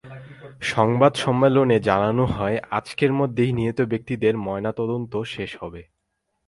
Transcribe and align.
সংবাদ 0.65 1.13
সম্মেলনে 1.15 1.77
জানানো 1.79 2.23
হয়, 2.35 2.57
আজকের 2.71 3.11
মধ্যেই 3.13 3.51
নিহত 3.51 3.79
ব্যক্তিদের 3.81 4.33
ময়নাতদন্ত 4.37 5.13
শেষ 5.25 5.51
হবে। 5.61 5.81